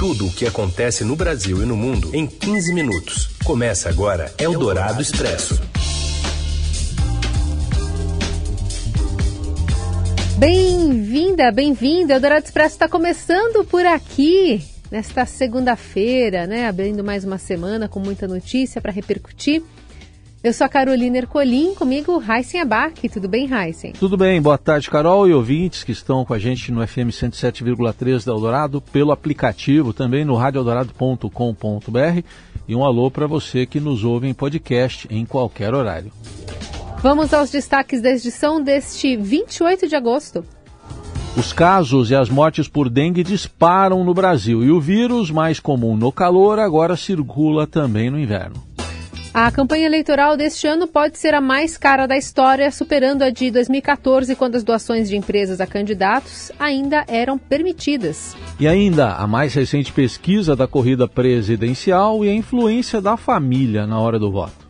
[0.00, 3.36] Tudo o que acontece no Brasil e no mundo em 15 minutos.
[3.44, 5.60] Começa agora Eldorado Expresso.
[10.38, 12.14] Bem-vinda, bem-vindo.
[12.14, 16.66] Eldorado Expresso está começando por aqui nesta segunda-feira, né?
[16.66, 19.62] Abrindo mais uma semana com muita notícia para repercutir.
[20.42, 23.06] Eu sou a Carolina Ercolim, comigo Heisen Abac.
[23.10, 23.92] Tudo bem, Heisen?
[23.92, 28.24] Tudo bem, boa tarde, Carol e ouvintes que estão com a gente no FM 107,3
[28.24, 32.22] da Eldorado, pelo aplicativo, também no radioeldorado.com.br
[32.66, 36.10] e um alô para você que nos ouve em podcast em qualquer horário.
[37.02, 40.42] Vamos aos destaques da edição deste 28 de agosto.
[41.36, 45.98] Os casos e as mortes por dengue disparam no Brasil e o vírus, mais comum
[45.98, 48.69] no calor, agora circula também no inverno.
[49.32, 53.48] A campanha eleitoral deste ano pode ser a mais cara da história, superando a de
[53.48, 58.36] 2014, quando as doações de empresas a candidatos ainda eram permitidas.
[58.58, 64.00] E ainda a mais recente pesquisa da corrida presidencial e a influência da família na
[64.00, 64.68] hora do voto.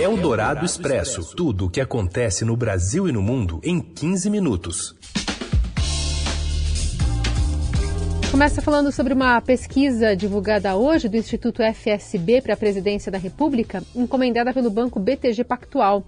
[0.00, 4.30] É o Dourado Expresso tudo o que acontece no Brasil e no mundo em 15
[4.30, 4.97] minutos.
[8.30, 13.82] Começa falando sobre uma pesquisa divulgada hoje do Instituto FSB para a Presidência da República,
[13.96, 16.04] encomendada pelo banco BTG Pactual,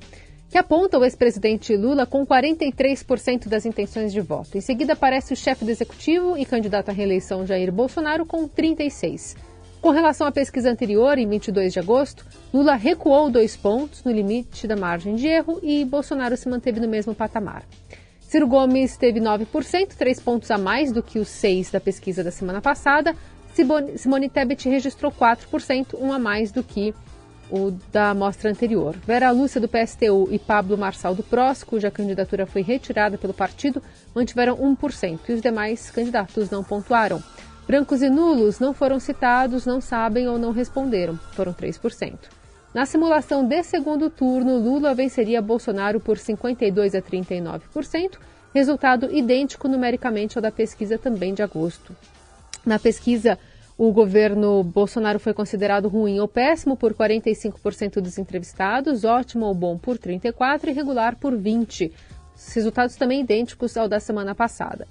[0.51, 4.59] que aponta o ex-presidente Lula com 43% das intenções de voto.
[4.59, 9.37] Em seguida aparece o chefe do executivo e candidato à reeleição Jair Bolsonaro com 36%.
[9.81, 14.67] Com relação à pesquisa anterior, em 22 de agosto, Lula recuou dois pontos no limite
[14.67, 17.65] da margem de erro e Bolsonaro se manteve no mesmo patamar.
[18.31, 22.31] Ciro Gomes teve 9%, três pontos a mais do que os seis da pesquisa da
[22.31, 23.13] semana passada.
[23.97, 26.95] Simone Tebet registrou 4%, um a mais do que
[27.51, 28.95] o da amostra anterior.
[29.05, 33.83] Vera Lúcia, do PSTU, e Pablo Marçal, do PROS, cuja candidatura foi retirada pelo partido,
[34.15, 37.21] mantiveram 1%, e os demais candidatos não pontuaram.
[37.67, 42.17] Brancos e nulos não foram citados, não sabem ou não responderam, foram 3%.
[42.73, 48.17] Na simulação de segundo turno, Lula venceria Bolsonaro por 52 a 39%,
[48.55, 51.97] resultado idêntico numericamente ao da pesquisa também de agosto.
[52.65, 53.37] Na pesquisa,
[53.77, 59.77] o governo Bolsonaro foi considerado ruim ou péssimo por 45% dos entrevistados, ótimo ou bom
[59.77, 61.91] por 34% e regular por 20%.
[62.37, 64.87] Os resultados também idênticos ao da semana passada.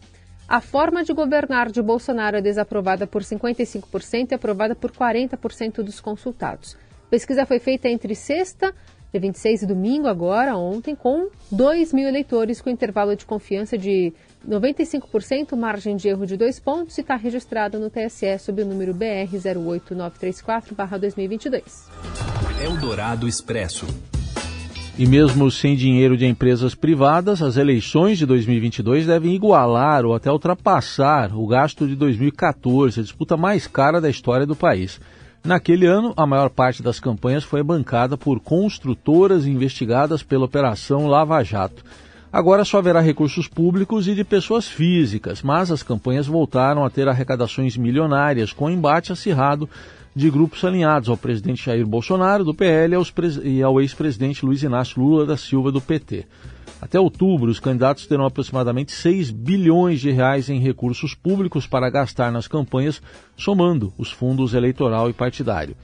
[0.46, 6.02] A forma de governar de Bolsonaro é desaprovada por 55% e aprovada por 40% dos
[6.02, 6.76] consultados.
[7.10, 8.72] A pesquisa foi feita entre sexta,
[9.12, 14.14] dia 26 e domingo, agora, ontem, com 2 mil eleitores, com intervalo de confiança de
[14.48, 18.94] 95%, margem de erro de dois pontos e está registrada no TSE sob o número
[18.94, 21.64] BR 08934-2022.
[22.64, 23.88] Eldorado Expresso.
[24.96, 30.32] E mesmo sem dinheiro de empresas privadas, as eleições de 2022 devem igualar ou até
[30.32, 35.00] ultrapassar o gasto de 2014, a disputa mais cara da história do país.
[35.44, 41.42] Naquele ano, a maior parte das campanhas foi bancada por construtoras investigadas pela Operação Lava
[41.44, 41.84] Jato.
[42.32, 47.08] Agora só haverá recursos públicos e de pessoas físicas, mas as campanhas voltaram a ter
[47.08, 49.68] arrecadações milionárias, com embate acirrado
[50.16, 52.96] de grupos alinhados ao presidente Jair Bolsonaro, do PL,
[53.44, 56.28] e ao ex-presidente Luiz Inácio Lula da Silva, do PT.
[56.82, 62.32] Até outubro, os candidatos terão aproximadamente 6 bilhões de reais em recursos públicos para gastar
[62.32, 63.02] nas campanhas,
[63.36, 65.76] somando os fundos eleitoral e partidário.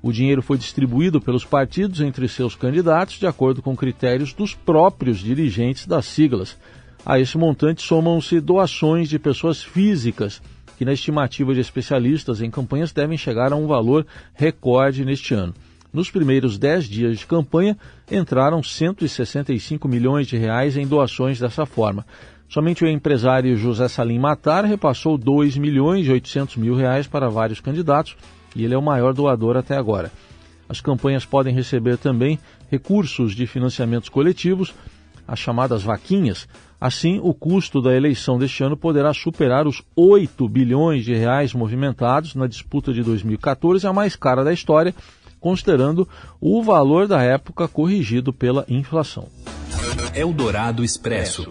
[0.00, 5.18] O dinheiro foi distribuído pelos partidos entre seus candidatos de acordo com critérios dos próprios
[5.18, 6.56] dirigentes das siglas.
[7.04, 10.40] A esse montante somam-se doações de pessoas físicas,
[10.78, 15.52] que na estimativa de especialistas em campanhas devem chegar a um valor recorde neste ano.
[15.92, 17.76] Nos primeiros 10 dias de campanha,
[18.10, 22.04] entraram 165 milhões de reais em doações dessa forma.
[22.48, 27.60] Somente o empresário José Salim Matar repassou 2 milhões e 800 mil reais para vários
[27.60, 28.16] candidatos
[28.56, 30.10] e ele é o maior doador até agora.
[30.68, 32.38] As campanhas podem receber também
[32.70, 34.74] recursos de financiamentos coletivos,
[35.26, 36.48] as chamadas vaquinhas.
[36.80, 42.34] Assim, o custo da eleição deste ano poderá superar os 8 bilhões de reais movimentados
[42.34, 44.94] na disputa de 2014, a mais cara da história,
[45.40, 46.08] considerando
[46.40, 49.28] o valor da época corrigido pela inflação.
[50.14, 51.48] Eldorado Expresso.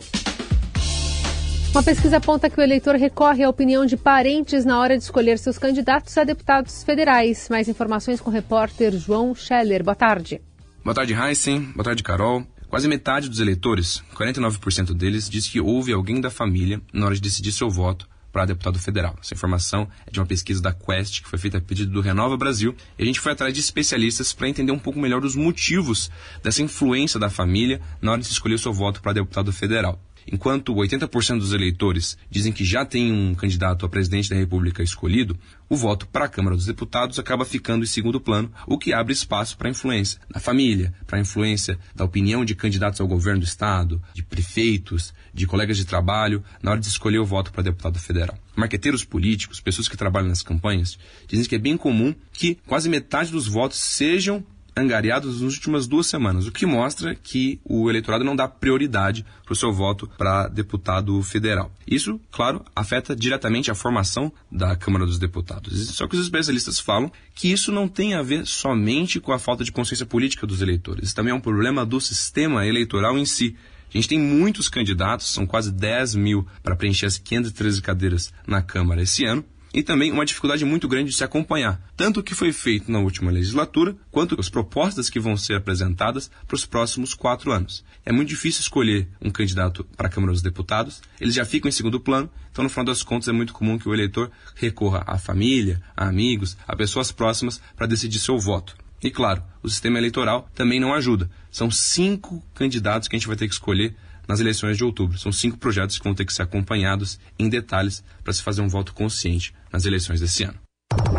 [1.71, 5.37] Uma pesquisa aponta que o eleitor recorre à opinião de parentes na hora de escolher
[5.37, 7.49] seus candidatos a deputados federais.
[7.49, 9.83] Mais informações com o repórter João Scheller.
[9.83, 10.41] Boa tarde.
[10.83, 11.61] Boa tarde, Heisen.
[11.73, 12.43] Boa tarde, Carol.
[12.67, 17.21] Quase metade dos eleitores, 49% deles, diz que houve alguém da família na hora de
[17.21, 18.07] decidir seu voto
[18.37, 19.17] para deputado federal.
[19.19, 22.37] Essa informação é de uma pesquisa da Quest, que foi feita a pedido do Renova
[22.37, 26.11] Brasil, e a gente foi atrás de especialistas para entender um pouco melhor os motivos
[26.43, 29.99] dessa influência da família na hora de escolher o seu voto para deputado federal.
[30.29, 35.37] Enquanto 80% dos eleitores dizem que já tem um candidato a presidente da República escolhido,
[35.69, 39.13] o voto para a Câmara dos Deputados acaba ficando em segundo plano, o que abre
[39.13, 44.01] espaço para influência da família, para influência da opinião de candidatos ao governo do Estado,
[44.13, 48.37] de prefeitos, de colegas de trabalho, na hora de escolher o voto para deputado federal.
[48.55, 50.97] Marqueteiros políticos, pessoas que trabalham nas campanhas,
[51.27, 54.43] dizem que é bem comum que quase metade dos votos sejam
[54.77, 59.53] angariados nas últimas duas semanas, o que mostra que o eleitorado não dá prioridade para
[59.53, 61.71] o seu voto para deputado federal.
[61.85, 65.89] Isso, claro, afeta diretamente a formação da Câmara dos Deputados.
[65.89, 69.63] Só que os especialistas falam que isso não tem a ver somente com a falta
[69.63, 71.05] de consciência política dos eleitores.
[71.05, 73.55] Isso também é um problema do sistema eleitoral em si.
[73.89, 78.61] A gente tem muitos candidatos, são quase 10 mil para preencher as 513 cadeiras na
[78.61, 79.43] Câmara esse ano,
[79.77, 82.97] e também uma dificuldade muito grande de se acompanhar, tanto o que foi feito na
[82.97, 87.85] última legislatura, quanto as propostas que vão ser apresentadas para os próximos quatro anos.
[88.03, 91.71] É muito difícil escolher um candidato para a Câmara dos Deputados, eles já ficam em
[91.71, 95.19] segundo plano, então no final das contas é muito comum que o eleitor recorra à
[95.19, 98.75] família, a amigos, a pessoas próximas para decidir seu voto.
[99.03, 101.29] E claro, o sistema eleitoral também não ajuda.
[101.51, 103.95] São cinco candidatos que a gente vai ter que escolher
[104.27, 105.17] nas eleições de outubro.
[105.17, 108.67] São cinco projetos que vão ter que ser acompanhados em detalhes para se fazer um
[108.67, 110.59] voto consciente nas eleições desse ano.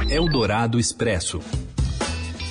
[0.08, 1.40] Eldorado Expresso.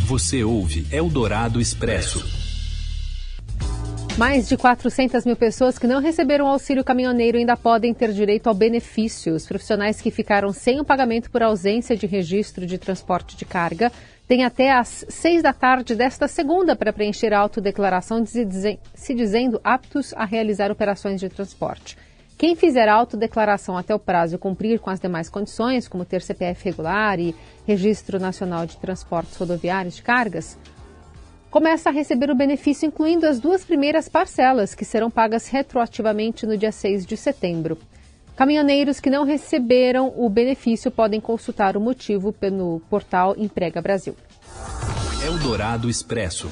[0.07, 2.25] Você ouve Eldorado Expresso.
[4.17, 8.55] Mais de 400 mil pessoas que não receberam auxílio caminhoneiro ainda podem ter direito ao
[8.55, 9.35] benefício.
[9.35, 13.93] Os profissionais que ficaram sem o pagamento por ausência de registro de transporte de carga
[14.27, 20.15] têm até às 6 da tarde desta segunda para preencher a autodeclaração se dizendo aptos
[20.15, 21.99] a realizar operações de transporte.
[22.39, 26.65] Quem fizer autodeclaração até o prazo e cumprir com as demais condições, como ter CPF
[26.67, 27.35] regular e
[27.67, 30.59] Registro Nacional de Transportes Rodoviários de Cargas,
[31.51, 36.59] começa a receber o benefício incluindo as duas primeiras parcelas, que serão pagas retroativamente no
[36.59, 37.79] dia 6 de setembro.
[38.37, 44.15] Caminhoneiros que não receberam o benefício podem consultar o motivo pelo portal Emprega Brasil.
[45.25, 46.51] Eldorado Expresso.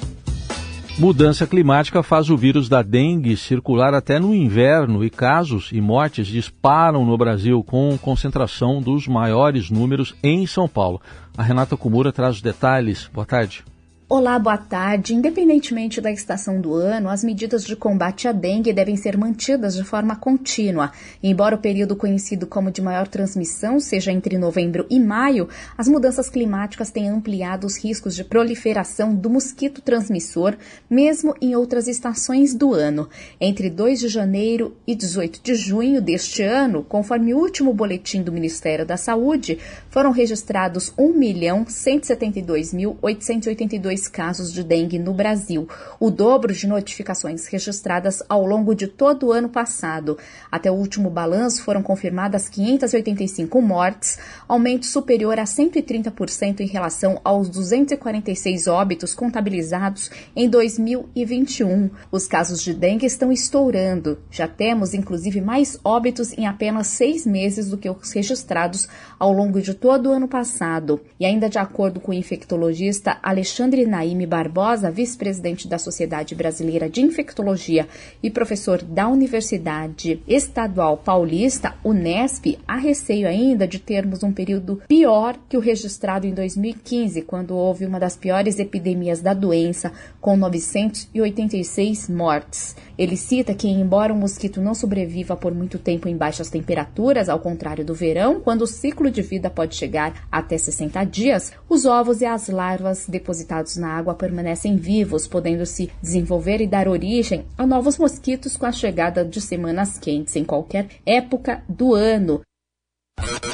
[0.97, 6.29] Mudança climática faz o vírus da dengue circular até no inverno e casos e mortes
[6.29, 11.01] disparam no Brasil com concentração dos maiores números em São Paulo.
[11.37, 13.11] A Renata Kumura traz os detalhes.
[13.13, 13.65] Boa tarde.
[14.07, 15.15] Olá, boa tarde.
[15.15, 19.83] Independentemente da estação do ano, as medidas de combate à dengue devem ser mantidas de
[19.83, 20.93] forma contínua.
[21.23, 26.29] Embora o período conhecido como de maior transmissão seja entre novembro e maio, as mudanças
[26.29, 30.55] climáticas têm ampliado os riscos de proliferação do mosquito transmissor,
[30.89, 33.09] mesmo em outras estações do ano.
[33.41, 38.31] Entre 2 de janeiro e 18 de junho deste ano, conforme o último boletim do
[38.31, 39.59] Ministério da Saúde,
[39.89, 48.45] foram registrados 1.172.882 1.192 casos de dengue no Brasil, o dobro de notificações registradas ao
[48.45, 50.19] longo de todo o ano passado.
[50.51, 57.49] Até o último balanço foram confirmadas 585 mortes, aumento superior a 130% em relação aos
[57.49, 61.91] 246 óbitos contabilizados em 2021.
[62.11, 64.19] Os casos de dengue estão estourando.
[64.31, 69.61] Já temos, inclusive, mais óbitos em apenas seis meses do que os registrados ao longo
[69.61, 71.01] de todo o ano passado.
[71.19, 77.01] E ainda de acordo com o infectologista Alexandre Naime Barbosa, vice-presidente da Sociedade Brasileira de
[77.01, 77.87] Infectologia
[78.23, 85.37] e professor da Universidade Estadual Paulista, Unesp, há receio ainda de termos um período pior
[85.49, 92.09] que o registrado em 2015, quando houve uma das piores epidemias da doença, com 986
[92.09, 92.77] mortes.
[92.97, 97.41] Ele cita que, embora o mosquito não sobreviva por muito tempo em baixas temperaturas, ao
[97.41, 102.21] contrário do verão, quando o ciclo de vida pode chegar até 60 dias, os ovos
[102.21, 107.67] e as larvas depositados na água permanecem vivos, podendo se desenvolver e dar origem a
[107.67, 112.41] novos mosquitos com a chegada de semanas quentes em qualquer época do ano.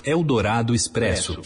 [0.05, 1.41] Eldorado Expresso.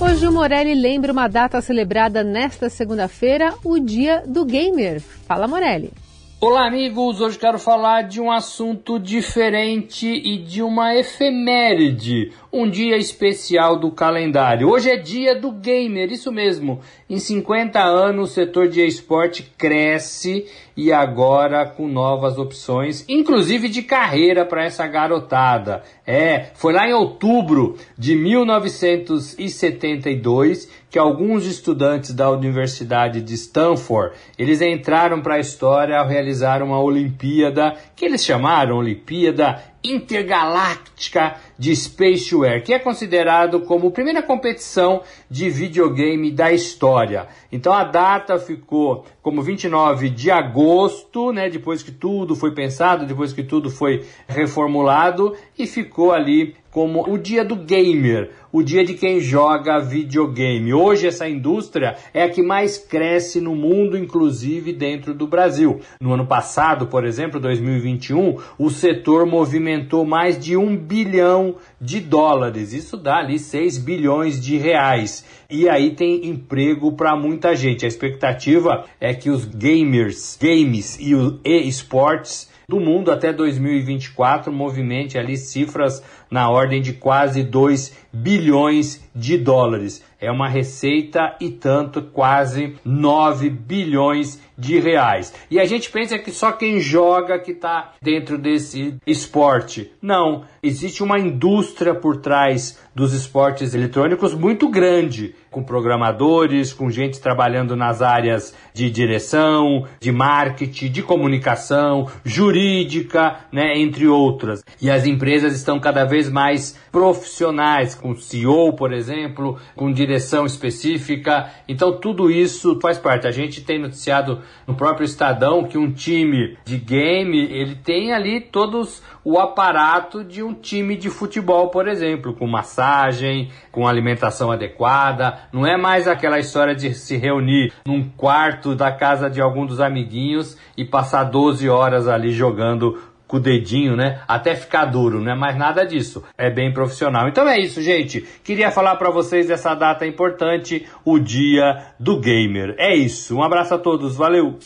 [0.00, 5.00] Hoje o Morelli lembra uma data celebrada nesta segunda-feira, o Dia do Gamer.
[5.00, 5.92] Fala, Morelli.
[6.40, 7.20] Olá, amigos!
[7.20, 13.90] Hoje quero falar de um assunto diferente e de uma efeméride, um dia especial do
[13.90, 14.68] calendário.
[14.68, 16.80] Hoje é dia do gamer, isso mesmo.
[17.08, 20.44] Em 50 anos, o setor de esporte cresce
[20.76, 25.82] e agora com novas opções, inclusive de carreira para essa garotada.
[26.06, 34.60] É, foi lá em outubro de 1972 que alguns estudantes da Universidade de Stanford, eles
[34.60, 42.60] entraram para a história ao realizar uma Olimpíada, que eles chamaram Olimpíada intergaláctica de Spaceware,
[42.60, 47.28] que é considerado como a primeira competição de videogame da história.
[47.52, 53.32] Então a data ficou como 29 de agosto, né, depois que tudo foi pensado, depois
[53.32, 58.94] que tudo foi reformulado e ficou ali como o dia do gamer, o dia de
[58.94, 60.72] quem joga videogame.
[60.72, 65.80] Hoje essa indústria é a que mais cresce no mundo, inclusive dentro do Brasil.
[66.00, 72.72] No ano passado, por exemplo, 2021, o setor movimentou mais de um bilhão de dólares.
[72.72, 75.26] Isso dá ali 6 bilhões de reais.
[75.50, 77.84] E aí tem emprego para muita gente.
[77.84, 85.18] A expectativa é que os gamers, games e os e-sports do mundo até 2024 movimente
[85.18, 86.02] ali cifras
[86.32, 90.02] na ordem de quase 2 bilhões de dólares.
[90.18, 95.34] É uma receita e tanto, quase 9 bilhões de reais.
[95.50, 99.90] E a gente pensa que só quem joga que está dentro desse esporte.
[100.00, 107.20] Não, existe uma indústria por trás dos esportes eletrônicos muito grande, com programadores, com gente
[107.20, 114.62] trabalhando nas áreas de direção, de marketing, de comunicação, jurídica, né, entre outras.
[114.80, 121.50] E as empresas estão cada vez mais profissionais, com CEO, por exemplo, com direção específica.
[121.68, 123.26] Então tudo isso faz parte.
[123.26, 128.40] A gente tem noticiado no próprio Estadão que um time de game, ele tem ali
[128.40, 135.38] todos o aparato de um time de futebol, por exemplo, com massagem, com alimentação adequada.
[135.52, 139.80] Não é mais aquela história de se reunir num quarto da casa de algum dos
[139.80, 142.98] amiguinhos e passar 12 horas ali jogando
[143.32, 144.20] com o dedinho, né?
[144.28, 146.22] Até ficar duro, não é mais nada disso.
[146.36, 147.26] É bem profissional.
[147.30, 148.20] Então é isso, gente.
[148.44, 152.74] Queria falar para vocês dessa data importante, o Dia do Gamer.
[152.76, 153.34] É isso.
[153.34, 154.16] Um abraço a todos.
[154.16, 154.58] Valeu.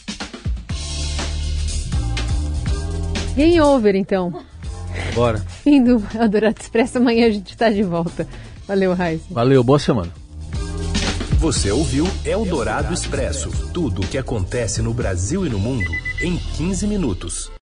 [3.36, 4.42] Game over, então.
[5.14, 5.38] Bora.
[5.38, 6.98] Fim do Eldorado Expresso.
[6.98, 8.26] Amanhã a gente está de volta.
[8.66, 9.22] Valeu, Raiz.
[9.30, 10.10] Valeu, boa semana.
[11.38, 16.88] Você ouviu Eldorado Expresso tudo o que acontece no Brasil e no mundo em 15
[16.88, 17.48] minutos.